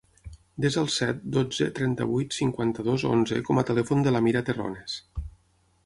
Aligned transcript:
Desa 0.63 0.79
el 0.83 0.87
set, 0.93 1.19
dotze, 1.35 1.67
trenta-vuit, 1.81 2.35
cinquanta-dos, 2.39 3.07
onze 3.13 3.39
com 3.51 3.63
a 3.65 3.69
telèfon 3.71 4.03
de 4.09 4.15
l'Amira 4.17 4.47
Terrones. 4.49 4.99